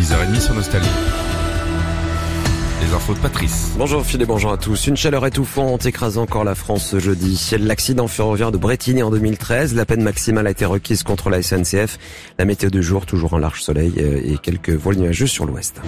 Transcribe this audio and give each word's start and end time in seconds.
6h30 0.00 0.40
sur 0.40 0.54
Nostalgie. 0.54 0.88
Les 2.80 2.94
infos 2.94 3.12
de 3.12 3.18
Patrice. 3.18 3.72
Bonjour 3.76 4.02
Philippe, 4.02 4.28
bonjour 4.28 4.50
à 4.50 4.56
tous. 4.56 4.86
Une 4.86 4.96
chaleur 4.96 5.26
étouffante 5.26 5.84
écrase 5.84 6.16
encore 6.16 6.42
la 6.42 6.54
France 6.54 6.86
ce 6.86 6.98
jeudi. 6.98 7.50
L'accident 7.60 8.08
ferroviaire 8.08 8.50
de 8.50 8.56
Bretigny 8.56 9.02
en 9.02 9.10
2013, 9.10 9.74
la 9.74 9.84
peine 9.84 10.02
maximale 10.02 10.46
a 10.46 10.52
été 10.52 10.64
requise 10.64 11.02
contre 11.02 11.28
la 11.28 11.42
SNCF. 11.42 11.98
La 12.38 12.46
météo 12.46 12.70
de 12.70 12.80
jour, 12.80 13.04
toujours 13.04 13.34
en 13.34 13.38
large 13.38 13.62
soleil 13.62 13.92
euh, 13.98 14.22
et 14.24 14.38
quelques 14.38 14.70
voiles 14.70 14.96
nuageux 14.96 15.26
sur 15.26 15.44
l'ouest. 15.44 15.82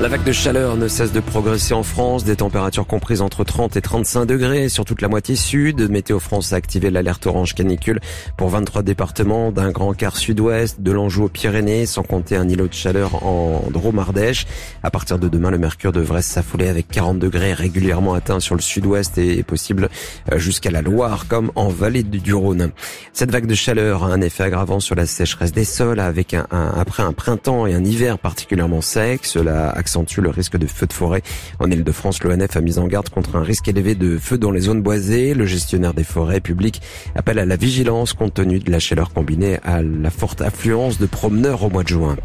La 0.00 0.06
vague 0.06 0.22
de 0.22 0.30
chaleur 0.30 0.76
ne 0.76 0.86
cesse 0.86 1.10
de 1.10 1.18
progresser 1.18 1.74
en 1.74 1.82
France, 1.82 2.22
des 2.22 2.36
températures 2.36 2.86
comprises 2.86 3.20
entre 3.20 3.42
30 3.42 3.76
et 3.76 3.80
35 3.80 4.26
degrés 4.26 4.68
sur 4.68 4.84
toute 4.84 5.02
la 5.02 5.08
moitié 5.08 5.34
sud. 5.34 5.90
Météo 5.90 6.20
France 6.20 6.52
a 6.52 6.56
activé 6.56 6.88
l'alerte 6.90 7.26
orange 7.26 7.56
canicule 7.56 7.98
pour 8.36 8.48
23 8.48 8.82
départements 8.84 9.50
d'un 9.50 9.72
grand 9.72 9.94
quart 9.94 10.16
sud-ouest, 10.16 10.80
de 10.80 10.92
l'Anjou 10.92 11.24
aux 11.24 11.28
Pyrénées, 11.28 11.84
sans 11.84 12.04
compter 12.04 12.36
un 12.36 12.48
îlot 12.48 12.68
de 12.68 12.74
chaleur 12.74 13.26
en 13.26 13.64
Drôme-Ardèche. 13.72 14.46
À 14.84 14.92
partir 14.92 15.18
de 15.18 15.26
demain, 15.26 15.50
le 15.50 15.58
mercure 15.58 15.90
devrait 15.90 16.22
s'affouler 16.22 16.68
avec 16.68 16.86
40 16.86 17.18
degrés 17.18 17.52
régulièrement 17.52 18.14
atteints 18.14 18.38
sur 18.38 18.54
le 18.54 18.62
sud-ouest 18.62 19.18
et 19.18 19.42
possible 19.42 19.88
euh, 20.32 20.38
jusqu'à 20.38 20.70
la 20.70 20.80
Loire 20.80 21.26
comme 21.26 21.50
en 21.56 21.70
vallée 21.70 22.04
du 22.04 22.34
Rhône. 22.34 22.70
Cette 23.12 23.32
vague 23.32 23.46
de 23.46 23.54
chaleur 23.56 24.04
a 24.04 24.12
un 24.12 24.20
effet 24.20 24.44
aggravant 24.44 24.78
sur 24.78 24.94
la 24.94 25.06
sécheresse 25.06 25.50
des 25.50 25.64
sols 25.64 25.98
avec 25.98 26.34
un, 26.34 26.46
après 26.52 27.02
un 27.02 27.12
printemps 27.12 27.66
et 27.66 27.74
un 27.74 27.84
hiver 27.84 28.20
particulièrement 28.20 28.80
secs. 28.80 29.26
Cela 29.26 29.70
accentue 29.88 30.20
le 30.20 30.28
risque 30.28 30.58
de 30.58 30.66
feu 30.66 30.86
de 30.86 30.92
forêt. 30.92 31.22
En 31.60 31.70
Ile-de-France, 31.70 32.22
l'ONF 32.22 32.56
a 32.56 32.60
mis 32.60 32.78
en 32.78 32.86
garde 32.86 33.08
contre 33.08 33.36
un 33.36 33.42
risque 33.42 33.68
élevé 33.68 33.94
de 33.94 34.18
feu 34.18 34.36
dans 34.36 34.50
les 34.50 34.60
zones 34.60 34.82
boisées. 34.82 35.32
Le 35.32 35.46
gestionnaire 35.46 35.94
des 35.94 36.04
forêts 36.04 36.42
publiques 36.42 36.82
appelle 37.14 37.38
à 37.38 37.46
la 37.46 37.56
vigilance 37.56 38.12
compte 38.12 38.34
tenu 38.34 38.58
de 38.58 38.70
la 38.70 38.80
chaleur 38.80 39.14
combinée 39.14 39.58
à 39.64 39.80
la 39.80 40.10
forte 40.10 40.42
affluence 40.42 40.98
de 40.98 41.06
promeneurs 41.06 41.62
au 41.62 41.70
mois 41.70 41.84
de 41.84 41.88
juin. 41.88 42.16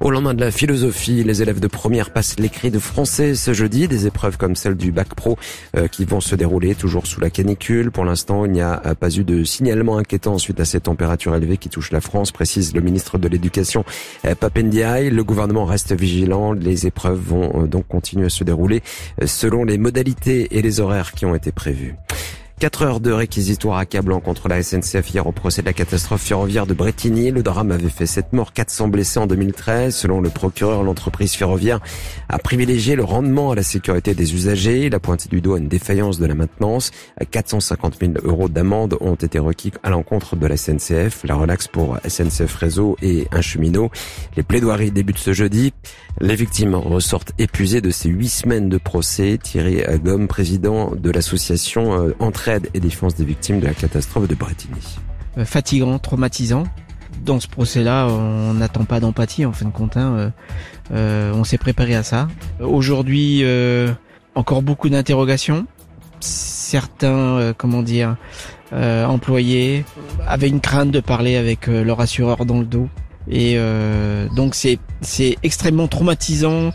Au 0.00 0.10
lendemain 0.12 0.32
de 0.32 0.40
la 0.40 0.52
philosophie, 0.52 1.24
les 1.24 1.42
élèves 1.42 1.58
de 1.58 1.66
première 1.66 2.10
passent 2.10 2.38
l'écrit 2.38 2.70
de 2.70 2.78
français 2.78 3.34
ce 3.34 3.52
jeudi, 3.52 3.88
des 3.88 4.06
épreuves 4.06 4.36
comme 4.36 4.54
celle 4.54 4.76
du 4.76 4.92
bac 4.92 5.08
pro 5.16 5.36
euh, 5.76 5.88
qui 5.88 6.04
vont 6.04 6.20
se 6.20 6.36
dérouler 6.36 6.76
toujours 6.76 7.08
sous 7.08 7.20
la 7.20 7.30
canicule. 7.30 7.90
Pour 7.90 8.04
l'instant, 8.04 8.44
il 8.44 8.52
n'y 8.52 8.60
a 8.60 8.80
euh, 8.86 8.94
pas 8.94 9.10
eu 9.10 9.24
de 9.24 9.42
signalement 9.42 9.98
inquiétant 9.98 10.38
suite 10.38 10.60
à 10.60 10.64
ces 10.64 10.80
températures 10.80 11.34
élevées 11.34 11.56
qui 11.56 11.68
touchent 11.68 11.90
la 11.90 12.00
France, 12.00 12.30
précise 12.30 12.74
le 12.74 12.80
ministre 12.80 13.18
de 13.18 13.26
l'Éducation 13.26 13.84
euh, 14.24 14.36
Papendiaï. 14.36 15.10
Le 15.10 15.24
gouvernement 15.24 15.64
reste 15.64 15.92
vigilant, 15.92 16.52
les 16.52 16.86
épreuves 16.86 17.18
vont 17.18 17.64
donc 17.64 17.88
continuer 17.88 18.26
à 18.26 18.30
se 18.30 18.44
dérouler 18.44 18.84
selon 19.26 19.64
les 19.64 19.78
modalités 19.78 20.56
et 20.56 20.62
les 20.62 20.78
horaires 20.78 21.10
qui 21.10 21.26
ont 21.26 21.34
été 21.34 21.50
prévus. 21.50 21.96
Quatre 22.58 22.82
heures 22.82 22.98
de 22.98 23.12
réquisitoire 23.12 23.78
accablant 23.78 24.18
contre 24.18 24.48
la 24.48 24.60
SNCF 24.64 25.08
hier 25.14 25.24
au 25.28 25.30
procès 25.30 25.62
de 25.62 25.66
la 25.66 25.72
catastrophe 25.72 26.22
ferroviaire 26.22 26.66
de 26.66 26.74
Bretigny. 26.74 27.30
Le 27.30 27.44
drame 27.44 27.70
avait 27.70 27.88
fait 27.88 28.04
7 28.04 28.32
morts, 28.32 28.52
400 28.52 28.88
blessés 28.88 29.20
en 29.20 29.28
2013. 29.28 29.94
Selon 29.94 30.20
le 30.20 30.28
procureur, 30.28 30.82
l'entreprise 30.82 31.34
ferroviaire 31.34 31.78
a 32.28 32.38
privilégié 32.38 32.96
le 32.96 33.04
rendement 33.04 33.52
à 33.52 33.54
la 33.54 33.62
sécurité 33.62 34.12
des 34.14 34.34
usagers. 34.34 34.86
Il 34.86 34.94
a 34.96 34.98
pointé 34.98 35.28
du 35.28 35.40
doigt 35.40 35.58
une 35.58 35.68
défaillance 35.68 36.18
de 36.18 36.26
la 36.26 36.34
maintenance. 36.34 36.90
450 37.30 37.98
000 38.00 38.12
euros 38.24 38.48
d'amende 38.48 38.96
ont 39.00 39.14
été 39.14 39.38
requis 39.38 39.70
à 39.84 39.90
l'encontre 39.90 40.34
de 40.34 40.46
la 40.48 40.56
SNCF. 40.56 41.22
La 41.22 41.36
relaxe 41.36 41.68
pour 41.68 41.98
SNCF 42.08 42.56
Réseau 42.56 42.96
et 43.00 43.28
un 43.30 43.40
cheminot. 43.40 43.92
Les 44.36 44.42
plaidoiries 44.42 44.90
débutent 44.90 45.18
ce 45.18 45.32
jeudi. 45.32 45.72
Les 46.20 46.34
victimes 46.34 46.74
ressortent 46.74 47.34
épuisées 47.38 47.80
de 47.80 47.90
ces 47.90 48.08
huit 48.08 48.30
semaines 48.30 48.68
de 48.68 48.78
procès. 48.78 49.38
Thierry 49.40 49.82
Gomme, 50.02 50.26
président 50.26 50.90
de 50.96 51.12
l'association 51.12 52.08
euh, 52.08 52.14
Et 52.72 52.80
défense 52.80 53.14
des 53.14 53.26
victimes 53.26 53.60
de 53.60 53.66
la 53.66 53.74
catastrophe 53.74 54.26
de 54.26 54.34
Bretigny. 54.34 54.80
Euh, 55.36 55.44
fatigant, 55.44 55.98
traumatisant. 55.98 56.64
Dans 57.22 57.40
ce 57.40 57.46
procès-là, 57.46 58.06
on 58.08 58.54
n'attend 58.54 58.84
pas 58.84 59.00
d'empathie 59.00 59.44
en 59.44 59.52
fin 59.52 59.66
de 59.66 59.70
compte. 59.70 59.98
Hein. 59.98 60.14
Euh, 60.14 60.30
euh, 60.92 61.32
on 61.34 61.44
s'est 61.44 61.58
préparé 61.58 61.94
à 61.94 62.02
ça. 62.02 62.28
Aujourd'hui, 62.58 63.44
encore 64.34 64.62
beaucoup 64.62 64.88
d'interrogations. 64.88 65.66
Certains, 66.20 67.52
comment 67.58 67.82
dire, 67.82 68.16
employés 68.72 69.84
avaient 70.26 70.48
une 70.48 70.60
crainte 70.60 70.90
de 70.90 71.00
parler 71.00 71.36
avec 71.36 71.66
leur 71.66 72.00
assureur 72.00 72.46
dans 72.46 72.60
le 72.60 72.66
dos. 72.66 72.88
Et 73.30 73.58
donc 74.34 74.54
c'est 74.54 74.78
c'est 75.02 75.36
extrêmement 75.42 75.86
traumatisant 75.86 76.70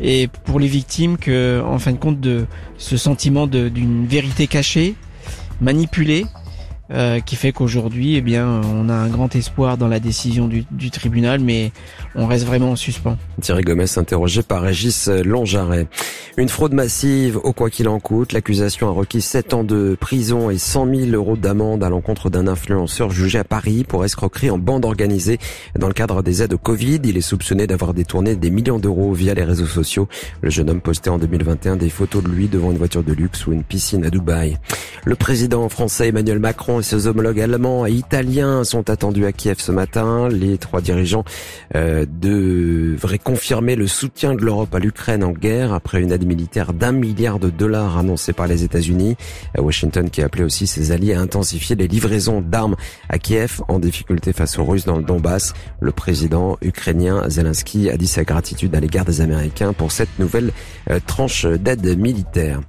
et 0.00 0.28
pour 0.44 0.60
les 0.60 0.68
victimes 0.68 1.16
que 1.16 1.60
en 1.66 1.78
fin 1.80 1.92
de 1.92 1.98
compte 1.98 2.20
de 2.20 2.46
ce 2.76 2.96
sentiment 2.96 3.48
d'une 3.48 4.06
vérité 4.06 4.46
cachée 4.46 4.94
manipulé 5.60 6.26
euh, 6.90 7.20
qui 7.20 7.36
fait 7.36 7.52
qu'aujourd'hui, 7.52 8.16
eh 8.16 8.22
bien, 8.22 8.62
on 8.64 8.88
a 8.88 8.94
un 8.94 9.08
grand 9.08 9.34
espoir 9.36 9.76
dans 9.76 9.88
la 9.88 10.00
décision 10.00 10.48
du, 10.48 10.64
du, 10.70 10.90
tribunal, 10.90 11.38
mais 11.38 11.70
on 12.14 12.26
reste 12.26 12.46
vraiment 12.46 12.70
en 12.70 12.76
suspens. 12.76 13.18
Thierry 13.42 13.62
Gomez 13.62 13.98
interrogé 13.98 14.42
par 14.42 14.62
Régis 14.62 15.08
Longjaret. 15.08 15.86
Une 16.38 16.48
fraude 16.48 16.72
massive 16.72 17.36
au 17.42 17.52
quoi 17.52 17.68
qu'il 17.68 17.88
en 17.88 18.00
coûte. 18.00 18.32
L'accusation 18.32 18.88
a 18.88 18.92
requis 18.92 19.20
7 19.20 19.52
ans 19.52 19.64
de 19.64 19.98
prison 20.00 20.48
et 20.48 20.56
100 20.56 20.86
000 20.94 21.10
euros 21.10 21.36
d'amende 21.36 21.84
à 21.84 21.90
l'encontre 21.90 22.30
d'un 22.30 22.46
influenceur 22.46 23.10
jugé 23.10 23.38
à 23.38 23.44
Paris 23.44 23.84
pour 23.86 24.04
escroquerie 24.06 24.48
en 24.48 24.56
bande 24.56 24.86
organisée 24.86 25.38
dans 25.78 25.88
le 25.88 25.94
cadre 25.94 26.22
des 26.22 26.42
aides 26.42 26.54
au 26.54 26.58
Covid. 26.58 27.00
Il 27.04 27.18
est 27.18 27.22
soupçonné 27.22 27.66
d'avoir 27.66 27.92
détourné 27.92 28.34
des 28.34 28.50
millions 28.50 28.78
d'euros 28.78 29.12
via 29.12 29.34
les 29.34 29.44
réseaux 29.44 29.66
sociaux. 29.66 30.08
Le 30.40 30.48
jeune 30.48 30.70
homme 30.70 30.80
postait 30.80 31.10
en 31.10 31.18
2021 31.18 31.76
des 31.76 31.90
photos 31.90 32.22
de 32.22 32.28
lui 32.28 32.48
devant 32.48 32.70
une 32.70 32.78
voiture 32.78 33.02
de 33.02 33.12
luxe 33.12 33.46
ou 33.46 33.52
une 33.52 33.64
piscine 33.64 34.06
à 34.06 34.10
Dubaï. 34.10 34.56
Le 35.04 35.14
président 35.14 35.68
français 35.68 36.08
Emmanuel 36.08 36.38
Macron 36.38 36.80
et 36.80 36.82
ses 36.82 37.06
homologues 37.06 37.40
allemands 37.40 37.86
et 37.86 37.92
italiens 37.92 38.64
sont 38.64 38.90
attendus 38.90 39.24
à 39.24 39.32
Kiev 39.32 39.56
ce 39.58 39.72
matin. 39.72 40.28
Les 40.28 40.58
trois 40.58 40.80
dirigeants 40.80 41.24
euh, 41.74 42.04
devraient 42.08 43.18
confirmer 43.18 43.76
le 43.76 43.86
soutien 43.86 44.34
de 44.34 44.44
l'Europe 44.44 44.74
à 44.74 44.78
l'Ukraine 44.78 45.24
en 45.24 45.32
guerre 45.32 45.72
après 45.72 46.00
une 46.00 46.12
aide 46.12 46.26
militaire 46.26 46.72
d'un 46.72 46.92
milliard 46.92 47.38
de 47.38 47.50
dollars 47.50 47.96
annoncée 47.96 48.32
par 48.32 48.46
les 48.46 48.64
États-Unis. 48.64 49.16
Washington 49.56 50.10
qui 50.10 50.22
a 50.22 50.26
appelé 50.26 50.44
aussi 50.44 50.66
ses 50.66 50.92
alliés 50.92 51.14
à 51.14 51.20
intensifier 51.20 51.76
les 51.76 51.88
livraisons 51.88 52.40
d'armes 52.40 52.76
à 53.08 53.18
Kiev 53.18 53.62
en 53.68 53.78
difficulté 53.78 54.32
face 54.32 54.58
aux 54.58 54.64
Russes 54.64 54.84
dans 54.84 54.96
le 54.96 55.04
Donbass. 55.04 55.54
Le 55.80 55.92
président 55.92 56.58
ukrainien 56.60 57.28
Zelensky 57.28 57.88
a 57.90 57.96
dit 57.96 58.06
sa 58.06 58.24
gratitude 58.24 58.74
à 58.74 58.80
l'égard 58.80 59.04
des 59.04 59.20
Américains 59.20 59.72
pour 59.72 59.92
cette 59.92 60.18
nouvelle 60.18 60.52
euh, 60.90 60.98
tranche 61.06 61.46
d'aide 61.46 61.98
militaire. 61.98 62.60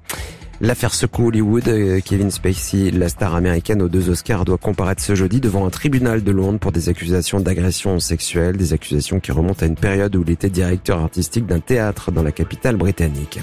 L'affaire 0.61 0.93
secoue 0.93 1.27
Hollywood. 1.27 1.69
Euh, 1.69 2.01
Kevin 2.03 2.31
Spacey, 2.31 2.91
la 2.91 3.07
star 3.07 3.33
américaine 3.33 3.81
aux 3.81 3.87
deux 3.87 4.09
Oscars, 4.09 4.43
doit 4.43 4.57
comparaître 4.57 5.01
ce 5.01 5.15
jeudi 5.15 5.39
devant 5.39 5.65
un 5.65 5.69
tribunal 5.69 6.21
de 6.21 6.31
Londres 6.31 6.59
pour 6.59 6.73
des 6.73 6.89
accusations 6.89 7.39
d'agression 7.39 7.99
sexuelle, 7.99 8.57
des 8.57 8.73
accusations 8.73 9.21
qui 9.21 9.31
remontent 9.31 9.63
à 9.63 9.67
une 9.67 9.75
période 9.75 10.17
où 10.17 10.23
il 10.25 10.31
était 10.31 10.49
directeur 10.49 10.99
artistique 10.99 11.45
d'un 11.45 11.61
théâtre 11.61 12.11
dans 12.11 12.23
la 12.23 12.33
capitale 12.33 12.75
britannique. 12.75 13.39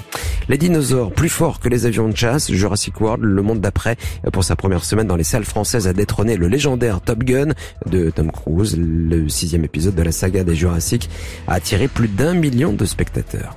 Les 0.47 0.59
dinosaures, 0.59 1.11
plus 1.11 1.29
forts 1.29 1.59
que 1.59 1.69
les 1.69 1.87
avions 1.87 2.07
de 2.07 2.15
chasse, 2.15 2.51
Jurassic 2.51 3.01
World, 3.01 3.23
le 3.23 3.41
monde 3.41 3.61
d'après, 3.61 3.97
pour 4.31 4.43
sa 4.43 4.55
première 4.55 4.83
semaine 4.83 5.07
dans 5.07 5.15
les 5.15 5.23
salles 5.23 5.43
françaises, 5.43 5.87
a 5.87 5.93
détrôné 5.93 6.37
le 6.37 6.47
légendaire 6.47 7.01
Top 7.01 7.23
Gun 7.23 7.53
de 7.87 8.11
Tom 8.11 8.31
Cruise. 8.31 8.77
Le 8.77 9.27
sixième 9.27 9.65
épisode 9.65 9.95
de 9.95 10.03
la 10.03 10.11
saga 10.11 10.43
des 10.43 10.55
Jurassic 10.55 11.09
a 11.47 11.55
attiré 11.55 11.87
plus 11.87 12.09
d'un 12.09 12.35
million 12.35 12.73
de 12.73 12.85
spectateurs. 12.85 13.55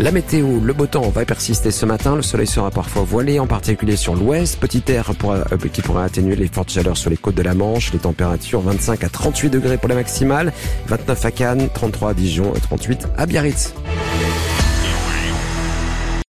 La 0.00 0.12
météo, 0.12 0.60
le 0.64 0.72
beau 0.72 0.86
temps 0.86 1.10
va 1.10 1.26
persister 1.26 1.70
ce 1.70 1.84
matin. 1.84 2.16
Le 2.16 2.22
soleil 2.22 2.46
sera 2.46 2.70
parfois 2.70 3.02
voilé, 3.02 3.38
en 3.38 3.46
particulier 3.46 3.96
sur 3.96 4.14
l'ouest. 4.14 4.58
Petit 4.58 4.82
air 4.88 5.12
euh, 5.24 5.56
qui 5.70 5.82
pourrait 5.82 6.04
atténuer 6.04 6.36
les 6.36 6.48
fortes 6.48 6.70
chaleurs 6.70 6.96
sur 6.96 7.10
les 7.10 7.18
côtes 7.18 7.34
de 7.34 7.42
la 7.42 7.52
Manche. 7.52 7.92
Les 7.92 7.98
températures 7.98 8.62
25 8.62 9.04
à 9.04 9.10
38 9.10 9.50
degrés 9.50 9.76
pour 9.76 9.90
la 9.90 9.96
maximale, 9.96 10.54
29 10.86 11.24
à 11.26 11.30
Cannes, 11.30 11.68
33 11.74 12.10
à 12.12 12.14
Dijon 12.14 12.54
et 12.56 12.60
38 12.60 13.08
à 13.18 13.26
Biarritz. 13.26 13.74